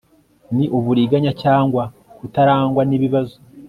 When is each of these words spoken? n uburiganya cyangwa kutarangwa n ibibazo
n 0.55 0.57
uburiganya 0.77 1.31
cyangwa 1.43 1.83
kutarangwa 2.17 2.81
n 2.85 2.91
ibibazo 2.97 3.35